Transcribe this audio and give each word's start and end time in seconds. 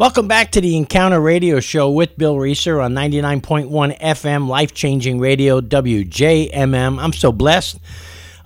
Welcome 0.00 0.28
back 0.28 0.52
to 0.52 0.62
the 0.62 0.78
Encounter 0.78 1.20
Radio 1.20 1.60
Show 1.60 1.90
with 1.90 2.16
Bill 2.16 2.38
Reeser 2.38 2.80
on 2.80 2.94
99.1 2.94 4.00
FM, 4.00 4.48
life 4.48 4.72
changing 4.72 5.20
radio, 5.20 5.60
WJMM. 5.60 6.98
I'm 6.98 7.12
so 7.12 7.32
blessed 7.32 7.78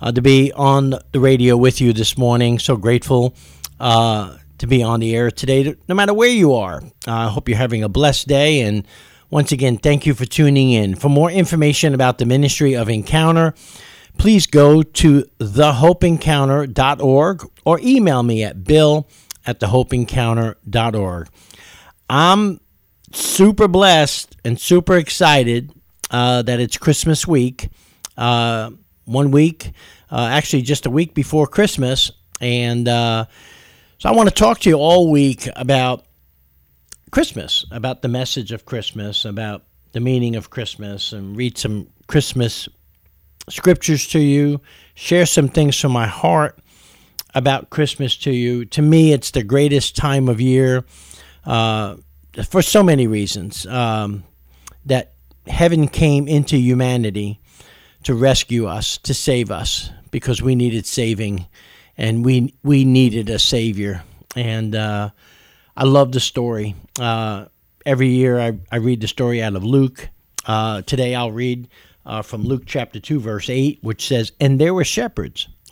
uh, 0.01 0.11
to 0.11 0.21
be 0.21 0.51
on 0.51 0.95
the 1.13 1.21
radio 1.21 1.55
with 1.55 1.79
you 1.79 1.93
this 1.93 2.17
morning. 2.17 2.59
So 2.59 2.75
grateful 2.75 3.35
uh, 3.79 4.37
to 4.57 4.67
be 4.67 4.83
on 4.83 4.99
the 4.99 5.15
air 5.15 5.31
today, 5.31 5.73
no 5.87 5.95
matter 5.95 6.13
where 6.13 6.27
you 6.27 6.55
are. 6.55 6.83
Uh, 7.07 7.11
I 7.11 7.29
hope 7.29 7.47
you're 7.47 7.57
having 7.57 7.83
a 7.83 7.89
blessed 7.89 8.27
day. 8.27 8.59
And 8.59 8.85
once 9.29 9.53
again, 9.53 9.77
thank 9.77 10.05
you 10.05 10.13
for 10.13 10.25
tuning 10.25 10.71
in. 10.71 10.95
For 10.95 11.07
more 11.07 11.31
information 11.31 11.93
about 11.93 12.17
the 12.17 12.25
ministry 12.25 12.73
of 12.73 12.89
Encounter, 12.89 13.53
please 14.17 14.45
go 14.45 14.83
to 14.83 15.23
thehopeencounter.org 15.39 17.49
or 17.63 17.79
email 17.81 18.23
me 18.23 18.43
at 18.43 18.65
bill 18.65 19.07
at 19.45 19.59
thehopeencounter.org. 19.59 21.27
I'm 22.09 22.59
super 23.11 23.67
blessed 23.67 24.35
and 24.43 24.59
super 24.59 24.97
excited 24.97 25.71
uh, 26.11 26.41
that 26.43 26.59
it's 26.59 26.77
Christmas 26.77 27.27
week. 27.27 27.69
Uh, 28.17 28.71
one 29.05 29.31
week, 29.31 29.71
uh, 30.11 30.27
actually, 30.31 30.63
just 30.63 30.85
a 30.85 30.89
week 30.89 31.13
before 31.13 31.47
Christmas. 31.47 32.11
And 32.41 32.87
uh, 32.87 33.25
so 33.97 34.09
I 34.09 34.11
want 34.13 34.29
to 34.29 34.35
talk 34.35 34.59
to 34.61 34.69
you 34.69 34.75
all 34.75 35.11
week 35.11 35.47
about 35.55 36.05
Christmas, 37.11 37.65
about 37.71 38.01
the 38.01 38.07
message 38.07 38.51
of 38.51 38.65
Christmas, 38.65 39.25
about 39.25 39.63
the 39.93 39.99
meaning 39.99 40.35
of 40.35 40.49
Christmas, 40.49 41.13
and 41.13 41.37
read 41.37 41.57
some 41.57 41.87
Christmas 42.07 42.67
scriptures 43.49 44.07
to 44.07 44.19
you, 44.19 44.59
share 44.95 45.25
some 45.25 45.47
things 45.47 45.79
from 45.79 45.91
my 45.91 46.07
heart 46.07 46.59
about 47.35 47.69
Christmas 47.69 48.15
to 48.17 48.31
you. 48.31 48.65
To 48.65 48.81
me, 48.81 49.11
it's 49.11 49.31
the 49.31 49.43
greatest 49.43 49.95
time 49.95 50.29
of 50.29 50.41
year 50.41 50.85
uh, 51.43 51.97
for 52.49 52.61
so 52.61 52.81
many 52.81 53.05
reasons. 53.05 53.67
Um, 53.67 54.23
that 54.85 55.13
heaven 55.45 55.87
came 55.87 56.27
into 56.27 56.57
humanity 56.57 57.39
to 58.03 58.15
rescue 58.15 58.65
us, 58.65 58.97
to 58.99 59.13
save 59.13 59.51
us, 59.51 59.91
because 60.11 60.41
we 60.41 60.55
needed 60.55 60.85
saving, 60.85 61.45
and 61.97 62.23
we 62.23 62.53
we 62.63 62.85
needed 62.85 63.29
a 63.29 63.39
savior. 63.39 64.03
And 64.35 64.75
uh, 64.75 65.09
I 65.75 65.83
love 65.83 66.11
the 66.11 66.19
story. 66.19 66.75
Uh, 66.99 67.45
every 67.85 68.09
year 68.09 68.39
I, 68.39 68.57
I 68.71 68.77
read 68.77 69.01
the 69.01 69.07
story 69.07 69.41
out 69.41 69.55
of 69.55 69.63
Luke. 69.63 70.09
Uh, 70.45 70.83
today 70.83 71.15
I'll 71.15 71.31
read 71.31 71.67
uh, 72.05 72.21
from 72.21 72.43
Luke 72.43 72.63
chapter 72.65 72.99
2, 72.99 73.19
verse 73.19 73.49
8, 73.49 73.79
which 73.81 74.07
says, 74.07 74.31
And 74.39 74.59
there 74.59 74.73
were 74.73 74.83
shepherds 74.83 75.47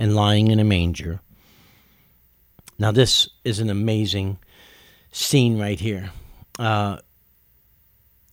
and 0.00 0.16
lying 0.16 0.48
in 0.48 0.58
a 0.58 0.64
manger. 0.64 1.20
Now, 2.78 2.90
this 2.90 3.28
is 3.44 3.60
an 3.60 3.68
amazing 3.68 4.38
scene 5.12 5.58
right 5.60 5.78
here. 5.78 6.10
Uh, 6.58 6.96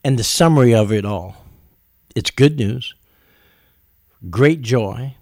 and 0.02 0.18
the 0.18 0.23
summary 0.23 0.73
of 0.73 0.92
it 0.94 1.06
all 1.06 1.36
it's 2.16 2.32
good 2.32 2.58
news, 2.58 2.95
great 4.30 4.62
joy 4.62 5.14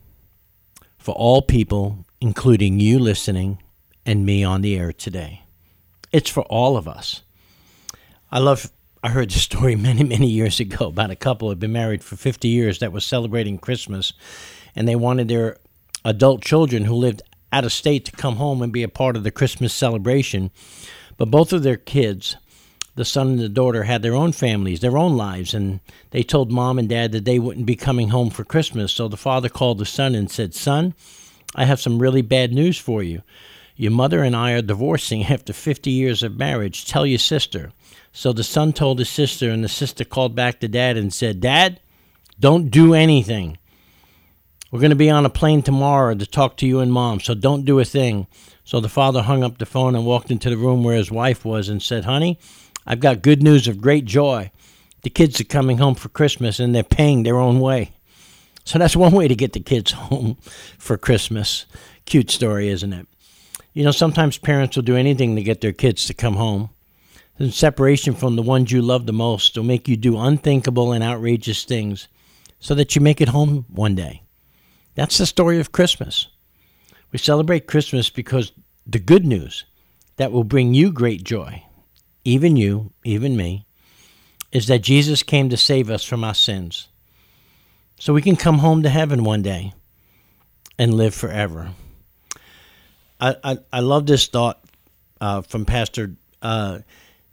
for 0.97 1.13
all 1.15 1.41
people, 1.41 2.05
including 2.21 2.79
you 2.79 2.99
listening 2.99 3.61
and 4.05 4.25
me 4.25 4.43
on 4.43 4.61
the 4.61 4.77
air 4.77 4.93
today. 4.93 5.41
It's 6.13 6.29
for 6.29 6.43
all 6.43 6.77
of 6.77 6.87
us. 6.87 7.23
I 8.31 8.39
love 8.39 8.71
I 9.03 9.09
heard 9.09 9.31
the 9.31 9.39
story 9.39 9.75
many, 9.89 10.03
many 10.03 10.27
years 10.27 10.59
ago 10.59 10.87
about 10.87 11.09
a 11.09 11.15
couple 11.15 11.47
who 11.47 11.51
had 11.51 11.59
been 11.59 11.73
married 11.73 12.03
for 12.03 12.15
50 12.15 12.47
years 12.47 12.79
that 12.79 12.93
was 12.93 13.03
celebrating 13.03 13.57
Christmas, 13.57 14.13
and 14.75 14.87
they 14.87 14.95
wanted 14.95 15.27
their 15.27 15.57
adult 16.05 16.41
children 16.43 16.85
who 16.85 16.93
lived 16.93 17.21
out 17.51 17.65
of 17.65 17.73
state 17.73 18.05
to 18.05 18.11
come 18.11 18.35
home 18.35 18.61
and 18.61 18.71
be 18.71 18.83
a 18.83 18.87
part 18.87 19.17
of 19.17 19.23
the 19.23 19.31
Christmas 19.31 19.73
celebration. 19.73 20.51
But 21.17 21.31
both 21.31 21.51
of 21.51 21.63
their 21.63 21.77
kids, 21.77 22.37
the 22.95 23.03
son 23.03 23.29
and 23.29 23.39
the 23.39 23.49
daughter, 23.49 23.83
had 23.83 24.01
their 24.01 24.15
own 24.15 24.31
families, 24.31 24.79
their 24.79 24.97
own 24.97 25.17
lives, 25.17 25.53
and 25.53 25.79
they 26.11 26.23
told 26.23 26.51
mom 26.51 26.77
and 26.77 26.87
dad 26.87 27.11
that 27.13 27.25
they 27.25 27.39
wouldn't 27.39 27.65
be 27.65 27.75
coming 27.75 28.09
home 28.09 28.29
for 28.29 28.43
Christmas. 28.43 28.93
So 28.93 29.07
the 29.07 29.17
father 29.17 29.49
called 29.49 29.79
the 29.79 29.85
son 29.85 30.15
and 30.15 30.29
said, 30.29 30.53
Son, 30.53 30.93
I 31.55 31.65
have 31.65 31.81
some 31.81 31.99
really 31.99 32.21
bad 32.21 32.53
news 32.53 32.77
for 32.77 33.01
you. 33.01 33.23
Your 33.75 33.91
mother 33.91 34.23
and 34.23 34.35
I 34.35 34.51
are 34.51 34.61
divorcing 34.61 35.23
after 35.29 35.53
50 35.53 35.89
years 35.89 36.23
of 36.23 36.37
marriage. 36.37 36.85
Tell 36.85 37.05
your 37.05 37.19
sister. 37.19 37.71
So 38.13 38.31
the 38.31 38.43
son 38.43 38.71
told 38.71 38.99
his 38.99 39.09
sister, 39.09 39.49
and 39.49 39.63
the 39.63 39.69
sister 39.69 40.05
called 40.05 40.35
back 40.35 40.59
to 40.59 40.67
dad 40.67 40.95
and 40.95 41.13
said, 41.13 41.41
Dad, 41.41 41.81
don't 42.39 42.69
do 42.69 42.93
anything. 42.93 43.57
We're 44.75 44.81
going 44.81 44.89
to 44.89 44.97
be 44.97 45.09
on 45.09 45.25
a 45.25 45.29
plane 45.29 45.61
tomorrow 45.61 46.15
to 46.15 46.25
talk 46.25 46.57
to 46.57 46.67
you 46.67 46.81
and 46.81 46.91
mom, 46.91 47.21
so 47.21 47.33
don't 47.33 47.63
do 47.63 47.79
a 47.79 47.85
thing. 47.85 48.27
So 48.65 48.81
the 48.81 48.89
father 48.89 49.21
hung 49.21 49.41
up 49.41 49.57
the 49.57 49.65
phone 49.65 49.95
and 49.95 50.05
walked 50.05 50.31
into 50.31 50.49
the 50.49 50.57
room 50.57 50.83
where 50.83 50.97
his 50.97 51.09
wife 51.09 51.45
was 51.45 51.69
and 51.69 51.81
said, 51.81 52.03
Honey, 52.03 52.37
I've 52.85 52.99
got 52.99 53.21
good 53.21 53.41
news 53.41 53.69
of 53.69 53.79
great 53.79 54.03
joy. 54.03 54.51
The 55.03 55.09
kids 55.09 55.39
are 55.39 55.45
coming 55.45 55.77
home 55.77 55.95
for 55.95 56.09
Christmas 56.09 56.59
and 56.59 56.75
they're 56.75 56.83
paying 56.83 57.23
their 57.23 57.37
own 57.37 57.61
way. 57.61 57.93
So 58.65 58.77
that's 58.77 58.97
one 58.97 59.13
way 59.13 59.29
to 59.29 59.33
get 59.33 59.53
the 59.53 59.61
kids 59.61 59.91
home 59.93 60.35
for 60.77 60.97
Christmas. 60.97 61.67
Cute 62.03 62.29
story, 62.29 62.67
isn't 62.67 62.91
it? 62.91 63.07
You 63.71 63.85
know, 63.85 63.91
sometimes 63.91 64.37
parents 64.37 64.75
will 64.75 64.83
do 64.83 64.97
anything 64.97 65.37
to 65.37 65.41
get 65.41 65.61
their 65.61 65.71
kids 65.71 66.05
to 66.07 66.13
come 66.13 66.35
home. 66.35 66.69
And 67.39 67.53
separation 67.53 68.13
from 68.13 68.35
the 68.35 68.41
ones 68.41 68.73
you 68.73 68.81
love 68.81 69.05
the 69.05 69.13
most 69.13 69.55
will 69.55 69.63
make 69.63 69.87
you 69.87 69.95
do 69.95 70.17
unthinkable 70.17 70.91
and 70.91 71.01
outrageous 71.01 71.63
things 71.63 72.09
so 72.59 72.75
that 72.75 72.93
you 72.93 72.99
make 72.99 73.21
it 73.21 73.29
home 73.29 73.67
one 73.69 73.95
day. 73.95 74.23
That's 74.95 75.17
the 75.17 75.25
story 75.25 75.59
of 75.59 75.71
Christmas. 75.71 76.27
We 77.11 77.19
celebrate 77.19 77.67
Christmas 77.67 78.09
because 78.09 78.51
the 78.87 78.99
good 78.99 79.25
news 79.25 79.65
that 80.17 80.31
will 80.31 80.43
bring 80.43 80.73
you 80.73 80.91
great 80.91 81.23
joy, 81.23 81.63
even 82.23 82.55
you, 82.55 82.91
even 83.03 83.35
me, 83.35 83.65
is 84.51 84.67
that 84.67 84.81
Jesus 84.81 85.21
came 85.21 85.49
to 85.49 85.57
save 85.57 85.89
us 85.89 86.03
from 86.03 86.23
our 86.23 86.33
sins. 86.33 86.87
So 87.99 88.13
we 88.13 88.21
can 88.21 88.35
come 88.35 88.59
home 88.59 88.83
to 88.83 88.89
heaven 88.89 89.23
one 89.23 89.41
day 89.41 89.73
and 90.77 90.93
live 90.93 91.13
forever. 91.13 91.71
I, 93.19 93.35
I, 93.43 93.57
I 93.71 93.79
love 93.81 94.05
this 94.05 94.27
thought 94.27 94.61
uh, 95.21 95.41
from 95.41 95.65
Pastor 95.65 96.15
uh, 96.41 96.79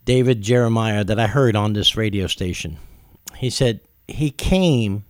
David 0.05 0.41
Jeremiah 0.41 1.03
that 1.03 1.19
I 1.19 1.27
heard 1.27 1.55
on 1.55 1.73
this 1.73 1.95
radio 1.95 2.27
station. 2.27 2.77
He 3.37 3.49
said, 3.49 3.79
He 4.07 4.31
came 4.31 5.03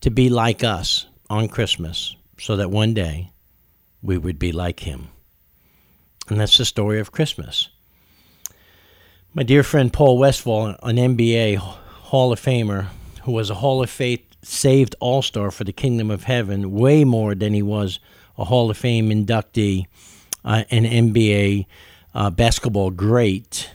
to 0.00 0.10
be 0.10 0.28
like 0.28 0.62
us 0.62 1.06
on 1.28 1.48
Christmas 1.48 2.16
so 2.38 2.56
that 2.56 2.70
one 2.70 2.94
day 2.94 3.30
we 4.02 4.18
would 4.18 4.38
be 4.38 4.52
like 4.52 4.80
him. 4.80 5.08
And 6.28 6.40
that's 6.40 6.58
the 6.58 6.64
story 6.64 7.00
of 7.00 7.12
Christmas. 7.12 7.68
My 9.34 9.42
dear 9.42 9.62
friend 9.62 9.92
Paul 9.92 10.18
Westphal, 10.18 10.66
an 10.82 10.96
NBA 10.96 11.56
Hall 11.56 12.32
of 12.32 12.40
Famer, 12.40 12.88
who 13.22 13.32
was 13.32 13.50
a 13.50 13.54
Hall 13.54 13.82
of 13.82 13.90
Faith 13.90 14.24
saved 14.42 14.94
All 15.00 15.22
Star 15.22 15.50
for 15.50 15.64
the 15.64 15.72
Kingdom 15.72 16.10
of 16.10 16.24
Heaven, 16.24 16.72
way 16.72 17.04
more 17.04 17.34
than 17.34 17.52
he 17.52 17.62
was 17.62 18.00
a 18.38 18.44
Hall 18.44 18.70
of 18.70 18.76
Fame 18.76 19.10
inductee, 19.10 19.86
uh, 20.44 20.64
an 20.70 20.84
NBA 20.84 21.66
uh, 22.14 22.30
basketball 22.30 22.90
great. 22.90 23.70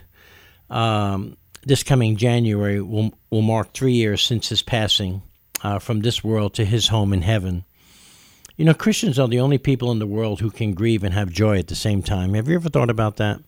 Um, 0.70 1.38
this 1.64 1.84
coming 1.84 2.16
January 2.16 2.82
will, 2.82 3.14
will 3.30 3.42
mark 3.42 3.74
three 3.74 3.94
years 3.94 4.22
since 4.22 4.50
his 4.50 4.62
passing 4.62 5.22
uh, 5.64 5.80
from 5.80 6.02
this 6.02 6.24
world 6.24 6.54
to 6.56 6.66
his 6.66 6.88
home 6.88 7.14
in 7.14 7.22
heaven. 7.22 7.66
You 8.58 8.66
know, 8.66 8.74
Christians 8.74 9.18
are 9.18 9.28
the 9.28 9.40
only 9.40 9.58
people 9.58 9.92
in 9.92 10.00
the 10.00 10.08
world 10.08 10.40
who 10.40 10.52
can 10.52 10.74
grieve 10.74 11.04
and 11.04 11.14
have 11.14 11.32
joy 11.32 11.58
at 11.58 11.68
the 11.68 11.76
same 11.76 12.04
time. 12.04 12.34
Have 12.34 12.48
you 12.48 12.56
ever 12.56 12.70
thought 12.70 12.90
about 12.90 13.18
that? 13.18 13.40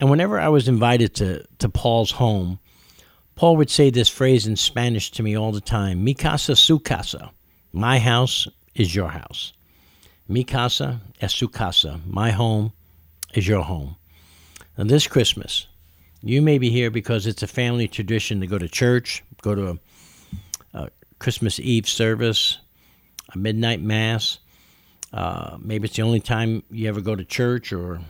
And 0.00 0.10
whenever 0.10 0.38
I 0.38 0.48
was 0.48 0.68
invited 0.68 1.14
to, 1.16 1.44
to 1.58 1.68
Paul's 1.68 2.10
home, 2.12 2.58
Paul 3.36 3.56
would 3.56 3.70
say 3.70 3.90
this 3.90 4.08
phrase 4.08 4.46
in 4.46 4.56
Spanish 4.56 5.10
to 5.12 5.22
me 5.22 5.36
all 5.36 5.52
the 5.52 5.60
time 5.60 6.04
Mi 6.04 6.14
casa, 6.14 6.54
su 6.54 6.78
casa. 6.78 7.30
My 7.72 7.98
house 7.98 8.46
is 8.74 8.94
your 8.94 9.08
house. 9.08 9.52
Mi 10.28 10.44
casa 10.44 11.00
es 11.20 11.34
su 11.34 11.48
casa. 11.48 12.00
My 12.06 12.30
home 12.30 12.72
is 13.34 13.48
your 13.48 13.62
home. 13.62 13.96
And 14.76 14.88
this 14.88 15.06
Christmas, 15.06 15.66
you 16.22 16.40
may 16.40 16.58
be 16.58 16.70
here 16.70 16.90
because 16.90 17.26
it's 17.26 17.42
a 17.42 17.48
family 17.48 17.88
tradition 17.88 18.40
to 18.40 18.46
go 18.46 18.58
to 18.58 18.68
church, 18.68 19.22
go 19.44 19.54
to 19.54 19.66
a, 20.74 20.78
a 20.80 20.88
Christmas 21.18 21.60
Eve 21.60 21.86
service, 21.86 22.58
a 23.34 23.38
midnight 23.38 23.82
mass. 23.82 24.40
Uh, 25.12 25.58
maybe 25.60 25.86
it's 25.86 25.96
the 25.96 26.02
only 26.02 26.20
time 26.20 26.62
you 26.70 26.88
ever 26.88 27.00
go 27.00 27.14
to 27.16 27.24
church 27.24 27.72
or 27.72 28.00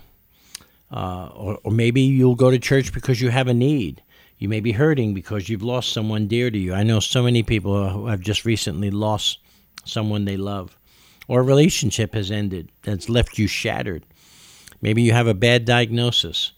Uh, 0.91 1.29
or, 1.35 1.59
or 1.65 1.73
maybe 1.73 2.01
you'll 2.01 2.37
go 2.37 2.51
to 2.51 2.59
church 2.59 2.93
because 2.93 3.25
you 3.25 3.33
have 3.33 3.51
a 3.51 3.55
need. 3.55 4.03
You 4.39 4.49
may 4.49 4.61
be 4.61 4.73
hurting 4.73 5.15
because 5.15 5.49
you've 5.49 5.67
lost 5.67 5.93
someone 5.93 6.29
dear 6.29 6.51
to 6.51 6.59
you. 6.59 6.73
I 6.81 6.85
know 6.85 7.01
so 7.01 7.23
many 7.23 7.43
people 7.43 7.73
who 7.91 8.07
have 8.07 8.23
just 8.23 8.45
recently 8.45 8.91
lost 8.91 9.39
someone 9.85 10.25
they 10.25 10.37
love, 10.37 10.79
or 11.27 11.41
a 11.41 11.49
relationship 11.55 12.15
has 12.15 12.31
ended 12.31 12.69
that's 12.83 13.09
left 13.09 13.39
you 13.39 13.49
shattered. 13.49 14.03
Maybe 14.81 15.03
you 15.03 15.15
have 15.15 15.31
a 15.31 15.35
bad 15.35 15.65
diagnosis. 15.65 16.53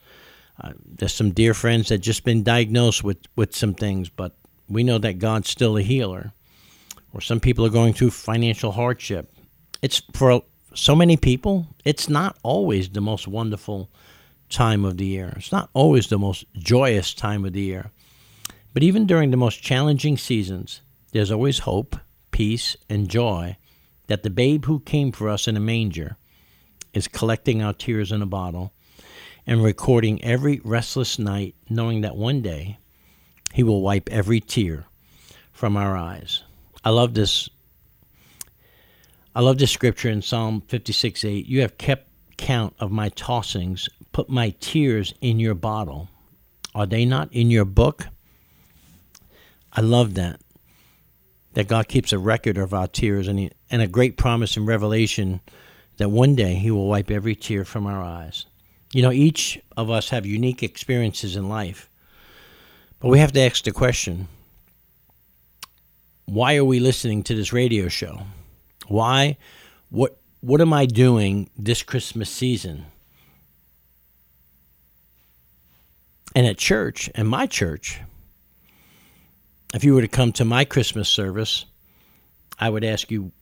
Uh, 0.61 0.73
there's 0.99 1.17
some 1.17 1.32
dear 1.32 1.55
friends 1.55 1.88
that 1.88 2.06
just 2.06 2.25
been 2.25 2.43
diagnosed 2.43 3.05
with, 3.05 3.19
with 3.37 3.55
some 3.55 3.75
things, 3.75 4.11
but 4.11 4.32
we 4.69 4.85
know 4.85 4.99
that 4.99 5.19
God's 5.19 5.49
still 5.49 5.77
a 5.77 5.83
healer. 5.83 6.33
Or 7.13 7.21
some 7.21 7.41
people 7.41 7.65
are 7.65 7.71
going 7.71 7.95
through 7.95 8.11
financial 8.11 8.73
hardship. 8.73 9.33
It's 9.83 10.03
for 10.13 10.43
so 10.75 10.95
many 10.95 11.17
people, 11.17 11.67
it's 11.85 12.09
not 12.09 12.37
always 12.43 12.91
the 12.91 13.01
most 13.01 13.27
wonderful 13.27 13.91
time 14.51 14.85
of 14.85 14.97
the 14.99 15.07
year. 15.07 15.33
It's 15.37 15.53
not 15.53 15.71
always 15.73 16.09
the 16.09 16.19
most 16.19 16.45
joyous 16.55 17.15
time 17.15 17.45
of 17.45 17.53
the 17.53 17.63
year. 17.63 17.91
But 18.75 18.83
even 18.83 19.07
during 19.07 19.31
the 19.31 19.37
most 19.37 19.63
challenging 19.63 20.19
seasons, 20.19 20.83
there's 21.12 21.33
always 21.33 21.61
hope, 21.61 21.97
peace, 22.31 22.77
and 22.91 23.09
joy 23.09 23.57
that 24.07 24.23
the 24.23 24.31
babe 24.31 24.67
who 24.67 24.81
came 24.81 25.12
for 25.12 25.29
us 25.29 25.49
in 25.49 25.57
a 25.57 25.61
manger 25.61 26.17
is 26.93 27.09
collecting 27.09 27.62
our 27.62 27.73
tears 27.73 28.12
in 28.12 28.23
a 28.23 28.27
bottle 28.27 28.73
and 29.47 29.62
recording 29.62 30.23
every 30.23 30.61
restless 30.65 31.19
night, 31.19 31.55
knowing 31.71 32.03
that 32.03 32.17
one 32.17 32.43
day 32.43 32.79
he 33.56 33.62
will 33.62 33.81
wipe 33.81 34.11
every 34.12 34.38
tear 34.38 34.85
from 35.50 35.79
our 35.79 35.97
eyes. 35.97 36.43
I 36.85 36.91
love 36.91 37.14
this. 37.14 37.49
I 39.35 39.41
love 39.41 39.56
this 39.56 39.70
scripture 39.70 40.11
in 40.11 40.20
Psalm 40.20 40.61
56 40.69 41.25
8. 41.25 41.47
You 41.47 41.62
have 41.62 41.79
kept 41.79 42.06
count 42.37 42.75
of 42.79 42.93
my 42.93 43.08
tossings, 43.08 43.88
put 44.12 44.29
my 44.29 44.55
tears 44.61 45.14
in 45.23 45.41
your 45.41 45.55
bottle. 45.55 46.11
Are 46.75 46.85
they 46.85 47.06
not 47.06 47.32
in 47.32 47.50
your 47.50 47.64
book? 47.64 48.08
I 49.73 49.81
love 49.81 50.12
that. 50.17 50.38
That 51.55 51.67
God 51.67 51.88
keeps 51.88 52.12
a 52.12 52.19
record 52.19 52.59
of 52.59 52.75
our 52.75 52.87
tears 52.87 53.26
and, 53.26 53.38
he, 53.38 53.52
and 53.70 53.81
a 53.81 53.87
great 53.87 54.19
promise 54.19 54.59
in 54.59 54.67
Revelation 54.67 55.41
that 55.97 56.11
one 56.11 56.35
day 56.35 56.56
He 56.56 56.70
will 56.70 56.88
wipe 56.88 57.11
every 57.11 57.35
tear 57.35 57.64
from 57.64 57.87
our 57.87 58.02
eyes. 58.02 58.44
You 58.93 59.00
know, 59.00 59.12
each 59.12 59.59
of 59.79 59.88
us 59.88 60.11
have 60.11 60.26
unique 60.26 60.62
experiences 60.62 61.37
in 61.37 61.49
life, 61.49 61.88
but 63.01 63.09
we 63.09 63.19
have 63.19 63.33
to 63.33 63.41
ask 63.41 63.65
the 63.65 63.73
question 63.73 64.29
why 66.27 66.57
are 66.57 66.65
we 66.65 66.81
listening 66.81 67.23
to 67.25 67.35
this 67.35 67.53
radio 67.53 67.89
show? 67.89 68.23
Why? 68.89 69.37
What? 69.91 70.19
What 70.41 70.61
am 70.61 70.73
I 70.73 70.87
doing 70.87 71.51
this 71.57 71.83
Christmas 71.83 72.31
season? 72.31 72.87
And 76.35 76.47
at 76.47 76.59
church, 76.59 77.11
and 77.15 77.29
my 77.29 77.47
church, 77.47 78.01
if 79.75 79.83
you 79.83 79.95
were 79.95 80.03
to 80.03 80.09
come 80.09 80.33
to 80.33 80.45
my 80.45 80.65
Christmas 80.65 81.09
service, 81.09 81.65
I 82.59 82.69
would 82.69 82.85
ask 82.85 83.11
you, 83.11 83.33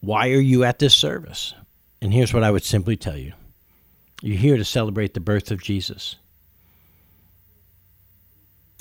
why 0.00 0.30
are 0.30 0.40
you 0.40 0.64
at 0.64 0.78
this 0.78 0.94
service? 0.94 1.54
And 2.00 2.12
here's 2.12 2.32
what 2.32 2.44
I 2.44 2.50
would 2.50 2.64
simply 2.64 2.96
tell 2.96 3.16
you 3.16 3.32
you're 4.22 4.36
here 4.36 4.56
to 4.56 4.64
celebrate 4.64 5.14
the 5.14 5.20
birth 5.20 5.50
of 5.50 5.62
Jesus. 5.62 6.16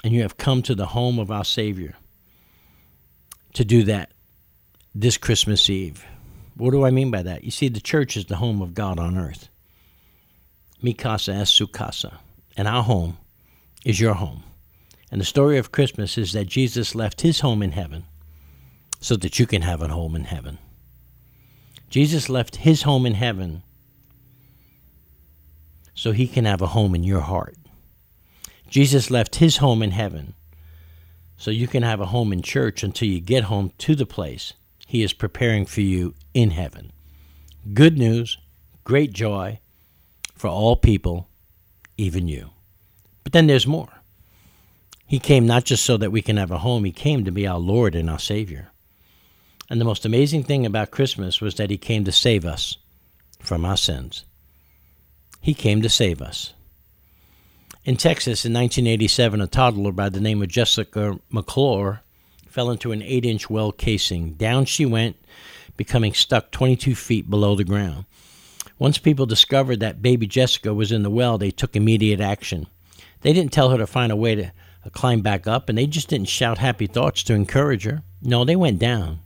And 0.03 0.13
you 0.13 0.21
have 0.21 0.38
come 0.38 0.61
to 0.63 0.75
the 0.75 0.88
home 0.88 1.19
of 1.19 1.31
our 1.31 1.45
Savior 1.45 1.95
to 3.53 3.65
do 3.65 3.83
that 3.83 4.11
this 4.94 5.17
Christmas 5.17 5.69
Eve. 5.69 6.05
What 6.55 6.71
do 6.71 6.85
I 6.85 6.91
mean 6.91 7.11
by 7.11 7.21
that? 7.23 7.44
You 7.44 7.51
see, 7.51 7.67
the 7.69 7.79
church 7.79 8.17
is 8.17 8.25
the 8.25 8.38
home 8.38 8.61
of 8.61 8.73
God 8.73 8.99
on 8.99 9.17
earth. 9.17 9.49
Mi 10.81 10.94
casa 10.94 11.33
es 11.33 11.51
su 11.51 11.67
casa. 11.67 12.19
And 12.55 12.67
our 12.67 12.83
home 12.83 13.17
is 13.85 13.99
your 13.99 14.15
home. 14.15 14.44
And 15.11 15.21
the 15.21 15.25
story 15.25 15.57
of 15.57 15.71
Christmas 15.71 16.17
is 16.17 16.33
that 16.33 16.47
Jesus 16.47 16.95
left 16.95 17.21
his 17.21 17.39
home 17.39 17.61
in 17.61 17.71
heaven 17.71 18.05
so 19.00 19.15
that 19.17 19.39
you 19.39 19.45
can 19.45 19.61
have 19.61 19.81
a 19.81 19.88
home 19.88 20.15
in 20.15 20.25
heaven. 20.25 20.57
Jesus 21.89 22.29
left 22.29 22.57
his 22.57 22.81
home 22.81 23.05
in 23.05 23.13
heaven 23.13 23.63
so 25.93 26.11
he 26.11 26.27
can 26.27 26.45
have 26.45 26.61
a 26.61 26.67
home 26.67 26.93
in 26.93 27.03
your 27.03 27.21
heart. 27.21 27.55
Jesus 28.67 29.09
left 29.09 29.35
his 29.35 29.57
home 29.57 29.81
in 29.81 29.91
heaven 29.91 30.33
so 31.37 31.51
you 31.51 31.67
can 31.67 31.83
have 31.83 32.01
a 32.01 32.07
home 32.07 32.33
in 32.33 32.41
church 32.41 32.83
until 32.83 33.07
you 33.07 33.19
get 33.19 33.45
home 33.45 33.71
to 33.79 33.95
the 33.95 34.05
place 34.05 34.53
He 34.87 35.03
is 35.03 35.13
preparing 35.13 35.65
for 35.65 35.81
you 35.81 36.15
in 36.33 36.51
heaven. 36.51 36.91
Good 37.73 37.97
news, 37.97 38.37
great 38.83 39.13
joy 39.13 39.59
for 40.35 40.47
all 40.47 40.75
people, 40.75 41.27
even 41.97 42.27
you. 42.27 42.51
But 43.23 43.33
then 43.33 43.47
there's 43.47 43.67
more. 43.67 43.89
He 45.05 45.19
came 45.19 45.45
not 45.45 45.65
just 45.65 45.85
so 45.85 45.97
that 45.97 46.11
we 46.11 46.21
can 46.21 46.37
have 46.37 46.51
a 46.51 46.59
home, 46.59 46.83
He 46.85 46.91
came 46.91 47.23
to 47.25 47.31
be 47.31 47.47
our 47.47 47.59
Lord 47.59 47.95
and 47.95 48.09
our 48.09 48.19
Savior. 48.19 48.71
And 49.69 49.81
the 49.81 49.85
most 49.85 50.05
amazing 50.05 50.43
thing 50.43 50.65
about 50.65 50.91
Christmas 50.91 51.41
was 51.41 51.55
that 51.55 51.69
He 51.69 51.77
came 51.77 52.05
to 52.05 52.11
save 52.11 52.45
us 52.45 52.77
from 53.39 53.65
our 53.65 53.77
sins. 53.77 54.23
He 55.41 55.53
came 55.53 55.81
to 55.81 55.89
save 55.89 56.21
us. 56.21 56.53
In 57.88 57.95
Texas 57.95 58.44
in 58.44 58.51
1987, 58.51 59.39
a 59.39 59.48
toddler 59.48 59.94
by 59.94 60.10
the 60.10 60.19
name 60.19 60.42
of 60.42 60.50
Jessica 60.50 61.18
McClure 61.30 62.01
fell 62.50 62.69
into 62.69 62.92
an 62.92 63.01
8 63.01 63.24
inch 63.24 63.50
well 63.50 63.72
casing. 63.72 64.34
Down 64.34 64.66
she 64.66 64.86
went, 64.86 65.16
becoming 65.78 66.13
stuck 66.13 66.51
22 66.51 66.95
feet 66.95 67.30
below 67.30 67.56
the 67.56 67.63
ground. 67.63 68.04
Once 68.78 68.98
people 68.98 69.25
discovered 69.25 69.80
that 69.80 70.01
baby 70.01 70.28
Jessica 70.28 70.74
was 70.74 70.92
in 70.92 71.04
the 71.04 71.10
well, 71.10 71.38
they 71.38 71.50
took 71.50 71.78
immediate 71.78 72.19
action. 72.19 72.68
They 73.22 73.31
didn't 73.31 73.54
tell 73.54 73.69
her 73.69 73.78
to 73.78 73.88
find 73.88 74.12
a 74.12 74.18
way 74.18 74.36
to 74.36 74.48
uh, 74.48 74.89
climb 74.92 75.22
back 75.22 75.48
up, 75.48 75.69
and 75.69 75.78
they 75.78 75.88
just 75.88 76.10
didn't 76.10 76.28
shout 76.28 76.57
happy 76.57 76.88
thoughts 76.88 77.24
to 77.24 77.36
encourage 77.36 77.86
her. 77.86 78.04
No, 78.22 78.44
they 78.44 78.57
went 78.57 78.80
down 78.80 79.22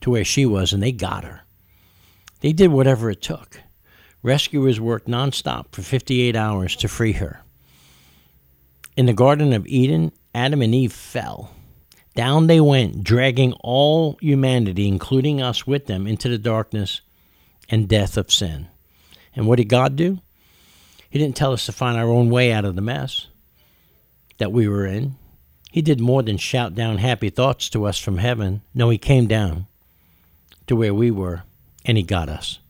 to 0.00 0.08
where 0.08 0.24
she 0.24 0.46
was 0.46 0.72
and 0.72 0.82
they 0.82 0.90
got 0.90 1.24
her. 1.24 1.42
They 2.40 2.54
did 2.54 2.68
whatever 2.68 3.10
it 3.10 3.20
took. 3.20 3.60
Rescuers 4.22 4.80
worked 4.80 5.06
nonstop 5.06 5.66
for 5.72 5.82
58 5.82 6.34
hours 6.34 6.76
to 6.76 6.88
free 6.88 7.12
her. 7.12 7.43
In 8.96 9.06
the 9.06 9.12
Garden 9.12 9.52
of 9.52 9.66
Eden, 9.66 10.12
Adam 10.34 10.62
and 10.62 10.74
Eve 10.74 10.92
fell. 10.92 11.50
Down 12.14 12.46
they 12.46 12.60
went, 12.60 13.02
dragging 13.02 13.52
all 13.60 14.16
humanity, 14.20 14.86
including 14.86 15.42
us, 15.42 15.66
with 15.66 15.86
them 15.86 16.06
into 16.06 16.28
the 16.28 16.38
darkness 16.38 17.00
and 17.68 17.88
death 17.88 18.16
of 18.16 18.32
sin. 18.32 18.68
And 19.34 19.46
what 19.46 19.56
did 19.56 19.68
God 19.68 19.96
do? 19.96 20.20
He 21.10 21.18
didn't 21.18 21.36
tell 21.36 21.52
us 21.52 21.66
to 21.66 21.72
find 21.72 21.96
our 21.98 22.08
own 22.08 22.30
way 22.30 22.52
out 22.52 22.64
of 22.64 22.76
the 22.76 22.82
mess 22.82 23.26
that 24.38 24.52
we 24.52 24.68
were 24.68 24.86
in. 24.86 25.16
He 25.70 25.82
did 25.82 26.00
more 26.00 26.22
than 26.22 26.36
shout 26.36 26.76
down 26.76 26.98
happy 26.98 27.30
thoughts 27.30 27.68
to 27.70 27.84
us 27.84 27.98
from 27.98 28.18
heaven. 28.18 28.62
No, 28.74 28.90
He 28.90 28.98
came 28.98 29.26
down 29.26 29.66
to 30.68 30.76
where 30.76 30.94
we 30.94 31.10
were 31.10 31.42
and 31.84 31.96
He 31.98 32.04
got 32.04 32.28
us. 32.28 32.60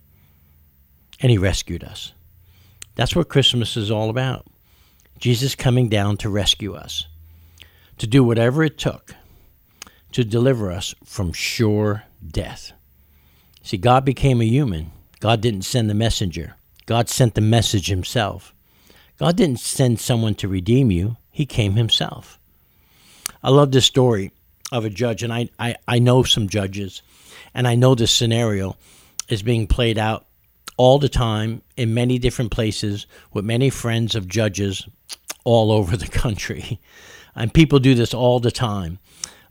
And 1.20 1.30
He 1.30 1.36
rescued 1.36 1.84
us. 1.84 2.12
That's 2.94 3.14
what 3.14 3.28
Christmas 3.28 3.76
is 3.76 3.90
all 3.90 4.08
about. 4.08 4.46
Jesus 5.18 5.54
coming 5.54 5.88
down 5.88 6.16
to 6.18 6.28
rescue 6.28 6.74
us, 6.74 7.06
to 7.98 8.06
do 8.06 8.22
whatever 8.22 8.62
it 8.62 8.78
took 8.78 9.14
to 10.14 10.22
deliver 10.22 10.70
us 10.70 10.94
from 11.04 11.32
sure 11.32 12.04
death. 12.24 12.70
See, 13.64 13.76
God 13.76 14.04
became 14.04 14.40
a 14.40 14.44
human. 14.44 14.92
God 15.18 15.40
didn't 15.40 15.62
send 15.62 15.90
the 15.90 15.94
messenger, 15.94 16.54
God 16.86 17.08
sent 17.08 17.34
the 17.34 17.40
message 17.40 17.88
himself. 17.88 18.54
God 19.18 19.36
didn't 19.36 19.58
send 19.58 19.98
someone 19.98 20.34
to 20.36 20.48
redeem 20.48 20.90
you, 20.90 21.16
He 21.30 21.46
came 21.46 21.74
Himself. 21.74 22.38
I 23.42 23.50
love 23.50 23.70
this 23.72 23.86
story 23.86 24.32
of 24.72 24.84
a 24.84 24.90
judge, 24.90 25.22
and 25.22 25.32
I, 25.32 25.48
I, 25.58 25.76
I 25.86 25.98
know 25.98 26.24
some 26.24 26.48
judges, 26.48 27.02
and 27.52 27.66
I 27.66 27.74
know 27.74 27.94
this 27.94 28.10
scenario 28.10 28.76
is 29.28 29.42
being 29.42 29.66
played 29.66 29.98
out 29.98 30.26
all 30.76 30.98
the 30.98 31.08
time 31.08 31.62
in 31.76 31.94
many 31.94 32.18
different 32.18 32.50
places 32.50 33.06
with 33.32 33.44
many 33.44 33.70
friends 33.70 34.14
of 34.14 34.28
judges 34.28 34.86
all 35.44 35.70
over 35.78 35.96
the 35.96 36.08
country. 36.08 36.80
And 37.34 37.52
people 37.52 37.78
do 37.78 37.94
this 37.94 38.14
all 38.14 38.40
the 38.40 38.50
time. 38.50 38.98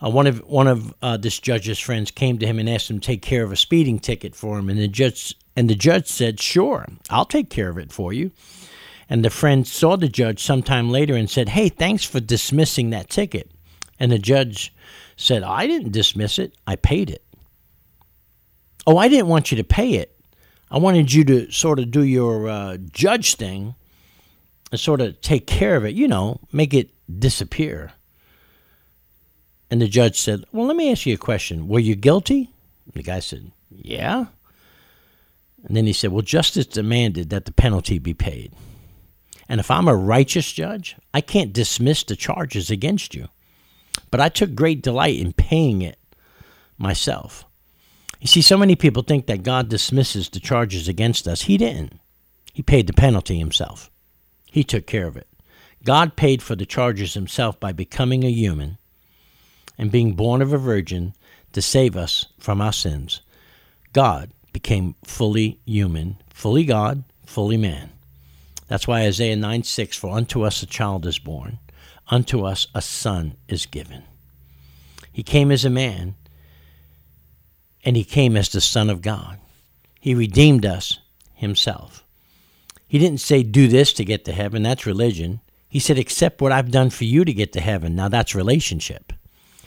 Uh, 0.04 0.10
one 0.10 0.28
of 0.28 0.40
one 0.48 0.68
of 0.68 0.94
uh, 1.02 1.18
this 1.18 1.40
judge's 1.40 1.80
friends 1.80 2.12
came 2.12 2.38
to 2.38 2.46
him 2.46 2.60
and 2.60 2.70
asked 2.70 2.90
him 2.90 3.00
to 3.00 3.06
take 3.06 3.22
care 3.22 3.44
of 3.44 3.52
a 3.52 3.56
speeding 3.56 4.00
ticket 4.00 4.36
for 4.36 4.58
him, 4.60 4.70
and 4.70 4.80
the 4.80 4.88
judge 4.88 5.36
and 5.56 5.70
the 5.70 5.76
judge 5.76 6.08
said, 6.08 6.42
"Sure, 6.42 6.86
I'll 7.10 7.26
take 7.26 7.50
care 7.50 7.70
of 7.70 7.78
it 7.78 7.92
for 7.92 8.12
you." 8.12 8.32
And 9.10 9.24
the 9.24 9.30
friend 9.30 9.68
saw 9.68 9.96
the 9.96 10.10
judge 10.10 10.42
sometime 10.42 10.90
later 10.90 11.16
and 11.16 11.30
said, 11.30 11.50
"Hey, 11.50 11.70
thanks 11.70 12.04
for 12.04 12.20
dismissing 12.20 12.90
that 12.90 13.10
ticket." 13.10 13.50
And 14.00 14.12
the 14.12 14.20
judge 14.20 14.74
said, 15.16 15.44
"I 15.44 15.68
didn't 15.68 15.92
dismiss 15.92 16.38
it. 16.38 16.54
I 16.68 16.76
paid 16.76 17.10
it." 17.10 17.24
Oh, 18.86 18.98
I 18.98 19.08
didn't 19.08 19.28
want 19.28 19.52
you 19.52 19.58
to 19.58 19.64
pay 19.64 19.94
it. 19.94 20.13
I 20.74 20.78
wanted 20.78 21.14
you 21.14 21.24
to 21.26 21.52
sort 21.52 21.78
of 21.78 21.92
do 21.92 22.04
your 22.04 22.50
uh, 22.50 22.78
judge 22.92 23.36
thing 23.36 23.76
and 24.72 24.80
sort 24.80 25.02
of 25.02 25.22
take 25.22 25.46
care 25.46 25.76
of 25.76 25.86
it, 25.86 25.94
you 25.94 26.08
know, 26.08 26.40
make 26.52 26.74
it 26.74 26.90
disappear. 27.20 27.92
And 29.70 29.80
the 29.80 29.88
judge 29.88 30.20
said, 30.20 30.44
Well, 30.52 30.66
let 30.66 30.76
me 30.76 30.92
ask 30.92 31.06
you 31.06 31.14
a 31.14 31.18
question. 31.18 31.68
Were 31.68 31.80
you 31.80 31.96
guilty? 31.96 32.50
The 32.92 33.04
guy 33.04 33.20
said, 33.20 33.52
Yeah. 33.70 34.26
And 35.64 35.78
then 35.78 35.86
he 35.86 35.94
said, 35.94 36.12
Well, 36.12 36.24
justice 36.24 36.66
demanded 36.66 37.30
that 37.30 37.46
the 37.46 37.54
penalty 37.54 38.00
be 38.00 38.16
paid. 38.16 38.52
And 39.48 39.60
if 39.60 39.70
I'm 39.70 39.88
a 39.88 39.96
righteous 39.96 40.52
judge, 40.52 40.96
I 41.14 41.22
can't 41.22 41.54
dismiss 41.54 42.04
the 42.04 42.16
charges 42.16 42.72
against 42.72 43.14
you. 43.14 43.28
But 44.10 44.22
I 44.22 44.30
took 44.30 44.56
great 44.56 44.82
delight 44.82 45.20
in 45.20 45.34
paying 45.34 45.84
it 45.84 46.00
myself. 46.80 47.46
You 48.24 48.28
see, 48.28 48.42
so 48.42 48.56
many 48.56 48.78
people 48.78 49.04
think 49.04 49.26
that 49.26 49.44
God 49.44 49.68
dismisses 49.68 50.30
the 50.30 50.40
charges 50.40 50.88
against 50.88 51.28
us. 51.28 51.42
He 51.42 51.58
didn't. 51.58 52.00
He 52.54 52.64
paid 52.64 52.88
the 52.88 52.94
penalty 52.94 53.38
himself, 53.38 53.92
He 54.50 54.64
took 54.64 54.88
care 54.88 55.08
of 55.08 55.18
it. 55.18 55.28
God 55.84 56.16
paid 56.16 56.42
for 56.42 56.56
the 56.56 56.66
charges 56.66 57.16
himself 57.16 57.60
by 57.60 57.74
becoming 57.74 58.24
a 58.24 58.32
human 58.32 58.78
and 59.78 59.92
being 59.92 60.14
born 60.14 60.42
of 60.42 60.54
a 60.54 60.58
virgin 60.58 61.14
to 61.52 61.62
save 61.62 61.98
us 61.98 62.28
from 62.40 62.62
our 62.62 62.72
sins. 62.72 63.20
God 63.92 64.32
became 64.54 64.96
fully 65.04 65.60
human, 65.66 66.16
fully 66.30 66.64
God, 66.64 67.04
fully 67.26 67.58
man. 67.58 67.90
That's 68.70 68.88
why 68.88 69.02
Isaiah 69.02 69.36
9 69.36 69.64
6 69.64 69.98
For 69.98 70.16
unto 70.16 70.44
us 70.44 70.64
a 70.64 70.66
child 70.66 71.06
is 71.06 71.20
born, 71.20 71.60
unto 72.08 72.46
us 72.46 72.68
a 72.74 72.82
son 72.82 73.36
is 73.50 73.66
given. 73.66 74.04
He 75.12 75.24
came 75.24 75.52
as 75.52 75.66
a 75.66 75.70
man, 75.70 76.16
and 77.84 77.96
he 77.96 78.04
came 78.04 78.38
as 78.38 78.50
the 78.50 78.62
Son 78.62 78.90
of 78.90 79.02
God. 79.02 79.40
He 80.00 80.16
redeemed 80.16 80.66
us 80.66 81.00
himself. 81.34 82.04
He 82.88 83.00
didn't 83.00 83.22
say, 83.22 83.44
Do 83.44 83.68
this 83.68 83.94
to 83.94 84.06
get 84.06 84.26
to 84.26 84.34
heaven. 84.34 84.64
That's 84.64 84.86
religion. 84.86 85.42
He 85.68 85.80
said, 85.80 85.98
Accept 85.98 86.42
what 86.42 86.52
I've 86.52 86.72
done 86.72 86.90
for 86.90 87.06
you 87.06 87.26
to 87.26 87.34
get 87.34 87.54
to 87.54 87.62
heaven. 87.62 87.96
Now 87.96 88.10
that's 88.10 88.36
relationship. 88.36 89.14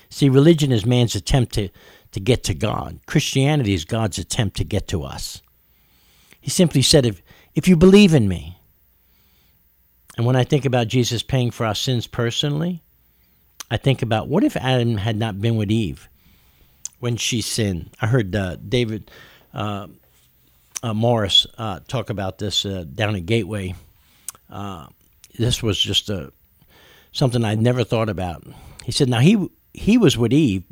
See, 0.08 0.28
religion 0.28 0.73
is 0.73 0.87
man's 0.87 1.14
attempt 1.14 1.54
to, 1.54 1.68
to 2.12 2.20
get 2.20 2.44
to 2.44 2.54
God. 2.54 3.00
Christianity 3.06 3.75
is 3.75 3.85
God's 3.85 4.18
attempt 4.18 4.56
to 4.58 4.64
get 4.64 4.88
to 4.88 5.02
us. 5.02 5.42
He 6.40 6.50
simply 6.50 6.82
said, 6.82 7.04
if, 7.04 7.23
if 7.54 7.66
you 7.66 7.76
believe 7.76 8.14
in 8.14 8.28
me, 8.28 8.56
and 10.16 10.25
when 10.25 10.37
I 10.37 10.44
think 10.44 10.64
about 10.64 10.88
Jesus 10.88 11.23
paying 11.23 11.50
for 11.50 11.66
our 11.66 11.75
sins 11.75 12.06
personally, 12.06 12.82
I 13.70 13.76
think 13.76 14.00
about 14.00 14.28
what 14.28 14.44
if 14.44 14.56
Adam 14.56 14.96
had 14.96 15.16
not 15.16 15.40
been 15.40 15.56
with 15.56 15.70
Eve 15.70 16.08
when 17.00 17.17
she 17.17 17.41
sinned? 17.41 17.91
I 18.00 18.07
heard 18.07 18.35
uh, 18.35 18.57
David 18.57 19.11
uh, 19.53 19.88
uh, 20.83 20.95
Morris 20.95 21.47
uh, 21.59 21.81
talk 21.88 22.11
about 22.11 22.38
this 22.38 22.65
uh, 22.65 22.85
down 22.93 23.17
at 23.17 23.26
Gateway. 23.26 23.75
This 25.38 25.62
was 25.62 25.79
just 25.79 26.09
a, 26.09 26.33
something 27.12 27.45
I'd 27.45 27.61
never 27.61 27.85
thought 27.85 28.09
about. 28.09 28.45
He 28.85 28.93
said, 28.93 29.09
now 29.09 29.21
he 29.21 29.49
he 29.73 29.99
was 29.99 30.17
with 30.17 30.33
Eve. 30.33 30.65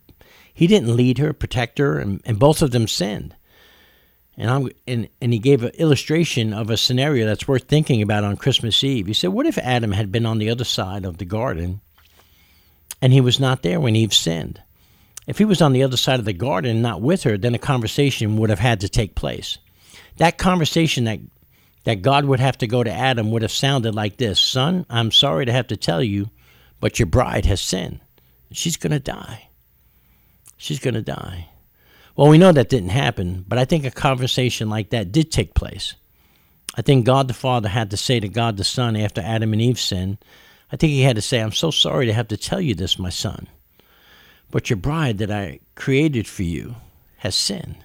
He 0.53 0.67
didn't 0.67 0.97
lead 0.97 1.19
her, 1.19 1.33
protect 1.33 1.79
her, 1.79 1.99
and, 1.99 2.23
and 2.25 2.39
both 2.39 2.63
of 2.63 2.71
them 2.71 2.89
sinned. 2.89 3.35
And, 4.37 4.51
I'm, 4.51 4.71
and, 4.87 5.09
and 5.21 5.33
he 5.33 5.39
gave 5.39 5.63
an 5.63 5.73
illustration 5.75 6.53
of 6.53 6.71
a 6.71 6.77
scenario 6.77 7.27
that's 7.27 7.47
worth 7.47 7.65
thinking 7.65 8.03
about 8.03 8.25
on 8.25 8.37
Christmas 8.37 8.83
Eve. 8.83 9.07
He 9.07 9.13
said, 9.13 9.31
What 9.31 9.47
if 9.47 9.59
Adam 9.59 9.93
had 9.93 10.11
been 10.11 10.27
on 10.27 10.39
the 10.39 10.51
other 10.51 10.65
side 10.65 11.05
of 11.05 11.19
the 11.19 11.25
garden 11.25 11.81
and 13.01 13.13
he 13.13 13.21
was 13.21 13.39
not 13.39 13.63
there 13.63 13.81
when 13.81 13.95
Eve 13.95 14.15
sinned? 14.15 14.61
If 15.27 15.39
he 15.39 15.45
was 15.45 15.63
on 15.63 15.73
the 15.73 15.83
other 15.83 15.97
side 15.97 16.19
of 16.19 16.27
the 16.27 16.33
garden 16.33 16.71
and 16.71 16.83
not 16.83 17.01
with 17.01 17.23
her, 17.23 17.39
then 17.39 17.55
a 17.55 17.59
conversation 17.59 18.37
would 18.37 18.51
have 18.51 18.59
had 18.59 18.81
to 18.81 18.89
take 18.89 19.15
place. 19.15 19.59
That 20.19 20.39
conversation 20.39 21.05
that, 21.05 21.21
that 21.85 22.03
God 22.03 22.27
would 22.27 22.41
have 22.41 22.59
to 22.59 22.67
go 22.67 22.85
to 22.85 22.93
Adam 22.93 23.31
would 23.31 23.43
have 23.43 23.53
sounded 23.53 23.95
like 23.95 24.17
this 24.17 24.39
Son, 24.39 24.87
I'm 24.91 25.11
sorry 25.11 25.47
to 25.47 25.53
have 25.53 25.69
to 25.69 25.77
tell 25.77 26.03
you, 26.03 26.31
but 26.81 26.99
your 26.99 27.07
bride 27.07 27.47
has 27.47 27.61
sinned. 27.61 28.01
She's 28.53 28.77
going 28.77 28.93
to 28.93 29.01
die. 29.01 29.49
She's 30.57 30.79
going 30.79 30.95
to 30.95 31.03
die. 31.03 31.49
Well, 32.17 32.29
we 32.29 32.39
know 32.39 32.53
that 32.53 32.69
didn't 32.69 32.91
happen, 32.91 33.45
but 33.49 33.59
I 33.59 33.65
think 33.65 33.85
a 33.85 33.91
conversation 33.91 34.71
like 34.71 34.91
that 34.91 35.11
did 35.11 35.33
take 35.33 35.55
place. 35.55 35.95
I 36.77 36.83
think 36.83 37.07
God 37.07 37.29
the 37.29 37.35
Father 37.35 37.69
had 37.69 37.91
to 37.91 37.97
say 37.97 38.21
to 38.21 38.29
God 38.29 38.57
the 38.57 38.65
Son 38.65 38.97
after 38.97 39.21
Adam 39.21 39.53
and 39.53 39.63
Eve 39.63 39.81
sinned, 39.81 40.19
I 40.71 40.77
think 40.77 40.93
he 40.93 41.03
had 41.03 41.17
to 41.17 41.23
say, 41.23 41.41
I'm 41.41 41.53
so 41.53 41.71
sorry 41.71 42.07
to 42.07 42.13
have 42.13 42.29
to 42.29 42.37
tell 42.37 42.61
you 42.61 42.75
this, 42.75 42.99
my 42.99 43.11
son. 43.11 43.49
But 44.51 44.71
your 44.71 44.77
bride 44.77 45.19
that 45.19 45.31
I 45.31 45.61
created 45.75 46.27
for 46.27 46.43
you 46.43 46.77
has 47.19 47.35
sinned. 47.35 47.85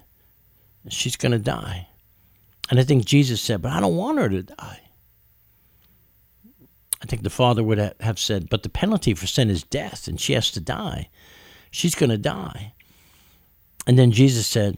She's 0.90 1.16
going 1.16 1.32
to 1.32 1.40
die. 1.40 1.88
And 2.70 2.80
I 2.80 2.84
think 2.84 3.06
Jesus 3.06 3.42
said, 3.42 3.62
But 3.62 3.72
I 3.72 3.80
don't 3.80 3.96
want 3.96 4.20
her 4.20 4.30
to 4.30 4.44
die. 4.44 4.82
I 7.02 7.06
think 7.06 7.24
the 7.24 7.30
father 7.30 7.64
would 7.64 7.94
have 8.00 8.20
said, 8.20 8.50
But 8.50 8.64
the 8.64 8.70
penalty 8.70 9.14
for 9.14 9.28
sin 9.28 9.50
is 9.50 9.64
death, 9.64 10.08
and 10.08 10.20
she 10.20 10.34
has 10.34 10.52
to 10.52 10.60
die. 10.60 11.10
She's 11.72 11.96
going 11.96 12.10
to 12.10 12.18
die. 12.18 12.74
And 13.88 13.98
then 13.98 14.12
Jesus 14.12 14.48
said, 14.48 14.78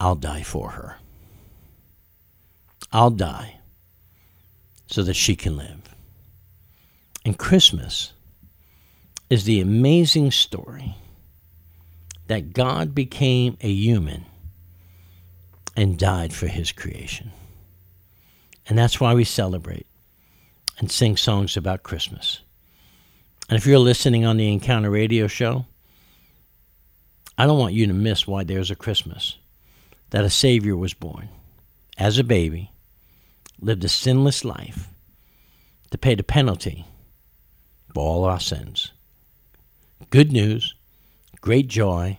I'll 0.00 0.14
die 0.14 0.42
for 0.42 0.70
her. 0.70 0.96
I'll 2.92 3.10
die 3.10 3.58
so 4.86 5.02
that 5.02 5.14
she 5.14 5.34
can 5.34 5.56
live. 5.56 5.80
And 7.24 7.38
Christmas 7.38 8.12
is 9.30 9.44
the 9.44 9.60
amazing 9.60 10.30
story 10.30 10.94
that 12.26 12.52
God 12.52 12.94
became 12.94 13.56
a 13.60 13.70
human 13.70 14.24
and 15.76 15.98
died 15.98 16.32
for 16.32 16.46
his 16.46 16.72
creation. 16.72 17.30
And 18.66 18.78
that's 18.78 19.00
why 19.00 19.14
we 19.14 19.24
celebrate 19.24 19.86
and 20.78 20.90
sing 20.90 21.16
songs 21.16 21.56
about 21.56 21.82
Christmas. 21.82 22.40
And 23.48 23.58
if 23.58 23.66
you're 23.66 23.78
listening 23.78 24.24
on 24.24 24.36
the 24.36 24.50
Encounter 24.50 24.90
Radio 24.90 25.26
Show, 25.26 25.66
I 27.36 27.46
don't 27.46 27.58
want 27.58 27.74
you 27.74 27.86
to 27.86 27.92
miss 27.92 28.26
why 28.26 28.44
there's 28.44 28.70
a 28.70 28.76
Christmas. 28.76 29.36
That 30.10 30.24
a 30.24 30.30
Savior 30.30 30.76
was 30.76 30.94
born 30.94 31.28
as 31.98 32.18
a 32.18 32.24
baby, 32.24 32.70
lived 33.60 33.84
a 33.84 33.88
sinless 33.88 34.44
life 34.44 34.88
to 35.90 35.98
pay 35.98 36.14
the 36.14 36.22
penalty 36.22 36.86
for 37.92 38.00
all 38.00 38.24
our 38.24 38.40
sins. 38.40 38.92
Good 40.10 40.32
news, 40.32 40.74
great 41.40 41.68
joy 41.68 42.18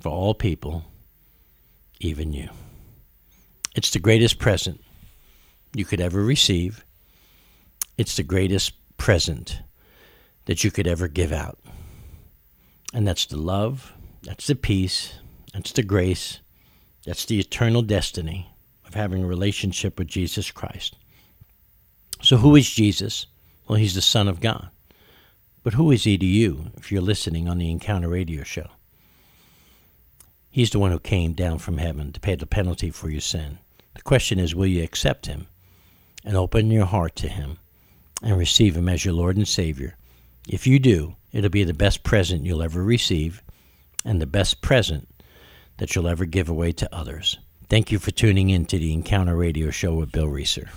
for 0.00 0.10
all 0.10 0.34
people, 0.34 0.84
even 2.00 2.32
you. 2.32 2.48
It's 3.74 3.90
the 3.90 3.98
greatest 3.98 4.38
present 4.38 4.80
you 5.74 5.84
could 5.84 6.00
ever 6.00 6.22
receive. 6.22 6.84
It's 7.96 8.16
the 8.16 8.22
greatest 8.22 8.72
present 8.96 9.60
that 10.46 10.64
you 10.64 10.70
could 10.70 10.86
ever 10.86 11.08
give 11.08 11.32
out. 11.32 11.58
And 12.92 13.06
that's 13.06 13.26
the 13.26 13.38
love, 13.38 13.92
that's 14.22 14.46
the 14.46 14.54
peace, 14.54 15.14
that's 15.52 15.72
the 15.72 15.82
grace, 15.82 16.40
that's 17.04 17.24
the 17.24 17.40
eternal 17.40 17.82
destiny 17.82 18.50
of 18.86 18.94
having 18.94 19.24
a 19.24 19.26
relationship 19.26 19.98
with 19.98 20.08
Jesus 20.08 20.50
Christ. 20.50 20.96
So, 22.22 22.36
who 22.36 22.56
is 22.56 22.70
Jesus? 22.70 23.26
Well, 23.66 23.78
he's 23.78 23.94
the 23.94 24.02
Son 24.02 24.28
of 24.28 24.40
God. 24.40 24.70
But 25.64 25.74
who 25.74 25.90
is 25.90 26.04
he 26.04 26.18
to 26.18 26.26
you 26.26 26.70
if 26.76 26.92
you're 26.92 27.00
listening 27.00 27.48
on 27.48 27.56
the 27.56 27.70
Encounter 27.70 28.08
Radio 28.08 28.44
Show? 28.44 28.68
He's 30.50 30.70
the 30.70 30.78
one 30.78 30.92
who 30.92 31.00
came 31.00 31.32
down 31.32 31.58
from 31.58 31.78
heaven 31.78 32.12
to 32.12 32.20
pay 32.20 32.34
the 32.34 32.46
penalty 32.46 32.90
for 32.90 33.08
your 33.08 33.22
sin. 33.22 33.58
The 33.94 34.02
question 34.02 34.38
is, 34.38 34.54
will 34.54 34.66
you 34.66 34.84
accept 34.84 35.24
him 35.24 35.46
and 36.22 36.36
open 36.36 36.70
your 36.70 36.84
heart 36.84 37.16
to 37.16 37.28
him 37.28 37.58
and 38.22 38.38
receive 38.38 38.76
him 38.76 38.90
as 38.90 39.06
your 39.06 39.14
Lord 39.14 39.38
and 39.38 39.48
Savior? 39.48 39.96
If 40.46 40.66
you 40.66 40.78
do, 40.78 41.16
it'll 41.32 41.48
be 41.48 41.64
the 41.64 41.72
best 41.72 42.04
present 42.04 42.44
you'll 42.44 42.62
ever 42.62 42.84
receive 42.84 43.42
and 44.04 44.20
the 44.20 44.26
best 44.26 44.60
present 44.60 45.08
that 45.78 45.94
you'll 45.94 46.08
ever 46.08 46.26
give 46.26 46.50
away 46.50 46.72
to 46.72 46.94
others. 46.94 47.38
Thank 47.70 47.90
you 47.90 47.98
for 47.98 48.10
tuning 48.10 48.50
in 48.50 48.66
to 48.66 48.78
the 48.78 48.92
Encounter 48.92 49.34
Radio 49.34 49.70
Show 49.70 49.94
with 49.94 50.12
Bill 50.12 50.28
Reeser. 50.28 50.68